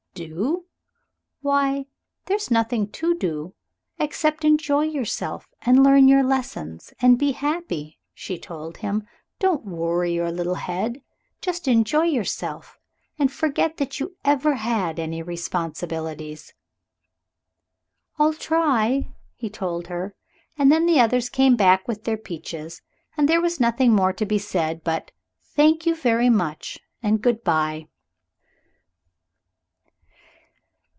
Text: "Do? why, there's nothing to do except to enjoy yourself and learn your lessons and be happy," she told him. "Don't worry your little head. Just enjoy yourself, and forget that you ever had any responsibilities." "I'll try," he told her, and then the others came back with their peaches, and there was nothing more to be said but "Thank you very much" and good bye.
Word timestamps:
"Do? 0.13 0.65
why, 1.39 1.85
there's 2.25 2.51
nothing 2.51 2.89
to 2.91 3.15
do 3.15 3.55
except 3.97 4.41
to 4.41 4.47
enjoy 4.47 4.83
yourself 4.83 5.47
and 5.61 5.81
learn 5.83 6.07
your 6.09 6.21
lessons 6.21 6.93
and 7.01 7.17
be 7.17 7.31
happy," 7.31 7.97
she 8.13 8.37
told 8.37 8.77
him. 8.77 9.07
"Don't 9.39 9.63
worry 9.65 10.13
your 10.13 10.29
little 10.29 10.55
head. 10.55 11.01
Just 11.39 11.65
enjoy 11.67 12.03
yourself, 12.03 12.77
and 13.17 13.31
forget 13.31 13.77
that 13.77 14.01
you 14.01 14.17
ever 14.25 14.55
had 14.55 14.99
any 14.99 15.23
responsibilities." 15.23 16.53
"I'll 18.19 18.33
try," 18.33 19.15
he 19.33 19.49
told 19.49 19.87
her, 19.87 20.13
and 20.57 20.69
then 20.69 20.85
the 20.85 20.99
others 20.99 21.29
came 21.29 21.55
back 21.55 21.87
with 21.87 22.03
their 22.03 22.17
peaches, 22.17 22.81
and 23.15 23.29
there 23.29 23.41
was 23.41 23.61
nothing 23.61 23.93
more 23.93 24.11
to 24.13 24.25
be 24.25 24.37
said 24.37 24.83
but 24.83 25.11
"Thank 25.55 25.85
you 25.85 25.95
very 25.95 26.29
much" 26.29 26.79
and 27.01 27.21
good 27.23 27.45
bye. 27.45 27.87